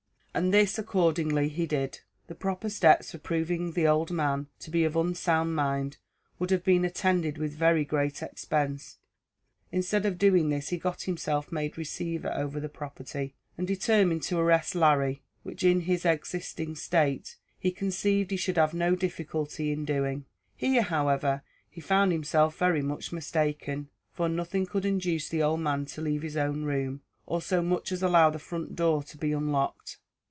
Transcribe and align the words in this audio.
And 0.33 0.53
this, 0.53 0.79
accordingly, 0.79 1.49
he 1.49 1.65
did. 1.65 1.99
The 2.27 2.35
proper 2.35 2.69
steps 2.69 3.11
for 3.11 3.17
proving 3.17 3.73
the 3.73 3.85
old 3.85 4.11
man 4.11 4.47
to 4.59 4.71
be 4.71 4.85
of 4.85 4.95
unsound 4.95 5.53
mind 5.57 5.97
would 6.39 6.51
have 6.51 6.63
been 6.63 6.85
attended 6.85 7.37
with 7.37 7.51
very 7.51 7.83
great 7.83 8.23
expense; 8.23 8.97
instead 9.73 10.05
of 10.05 10.17
doing 10.17 10.47
this, 10.47 10.69
he 10.69 10.77
got 10.77 11.01
himself 11.01 11.51
made 11.51 11.77
receiver 11.77 12.31
over 12.33 12.61
the 12.61 12.69
property, 12.69 13.35
and 13.57 13.67
determined 13.67 14.23
to 14.23 14.37
arrest 14.39 14.73
Larry, 14.73 15.21
which, 15.43 15.63
in 15.65 15.81
his 15.81 16.05
existing 16.05 16.75
state, 16.75 17.35
he 17.59 17.69
conceived 17.69 18.31
he 18.31 18.37
should 18.37 18.55
have 18.57 18.73
no 18.73 18.95
difficulty 18.95 19.73
in 19.73 19.83
doing. 19.83 20.23
Here, 20.55 20.83
however, 20.83 21.43
he 21.69 21.81
found 21.81 22.13
himself 22.13 22.57
very 22.57 22.81
much 22.81 23.11
mistaken, 23.11 23.89
for 24.13 24.29
nothing 24.29 24.65
could 24.65 24.85
induce 24.85 25.27
the 25.27 25.43
old 25.43 25.59
man 25.59 25.85
to 25.87 25.99
leave 25.99 26.21
his 26.21 26.37
own 26.37 26.63
room, 26.63 27.01
or 27.25 27.41
so 27.41 27.61
much 27.61 27.91
as 27.91 28.01
allow 28.01 28.29
the 28.29 28.39
front 28.39 28.77
door 28.77 29.03
to 29.03 29.17
be 29.17 29.33
unlocked. 29.33 29.97